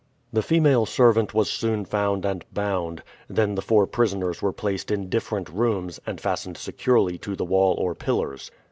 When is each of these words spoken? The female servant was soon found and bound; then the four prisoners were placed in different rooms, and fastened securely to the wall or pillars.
The 0.33 0.41
female 0.41 0.87
servant 0.87 1.35
was 1.35 1.47
soon 1.47 1.85
found 1.85 2.25
and 2.25 2.43
bound; 2.51 3.03
then 3.27 3.53
the 3.53 3.61
four 3.61 3.85
prisoners 3.85 4.41
were 4.41 4.51
placed 4.51 4.89
in 4.89 5.09
different 5.09 5.47
rooms, 5.49 5.99
and 6.07 6.19
fastened 6.19 6.57
securely 6.57 7.19
to 7.19 7.35
the 7.35 7.45
wall 7.45 7.75
or 7.75 7.93
pillars. 7.93 8.49